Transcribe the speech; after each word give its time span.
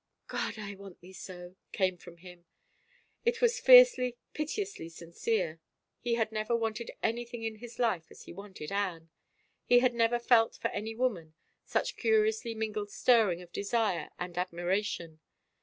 "God— 0.35 0.57
I 0.57 0.73
want 0.73 0.99
thee 1.01 1.13
so 1.13 1.55
I" 1.55 1.77
came 1.77 1.95
from 1.95 2.17
him. 2.17 2.45
It 3.23 3.39
was 3.39 3.59
fiercely, 3.59 4.17
piteously 4.33 4.89
sincere. 4.89 5.59
He 5.99 6.15
had 6.15 6.31
never 6.31 6.55
wanted 6.55 6.89
any 7.03 7.23
thing 7.23 7.43
in 7.43 7.57
his 7.57 7.77
life 7.77 8.07
as 8.09 8.23
he 8.23 8.33
wanted 8.33 8.71
Anne. 8.71 9.11
He 9.63 9.77
had 9.77 9.93
never 9.93 10.17
felt 10.17 10.55
for 10.55 10.69
any 10.69 10.95
woman 10.95 11.35
such 11.65 11.97
curiously 11.97 12.55
mingled 12.55 12.89
stirring 12.89 13.43
of 13.43 13.51
desire 13.51 14.09
and 14.17 14.35
admiration. 14.39 15.19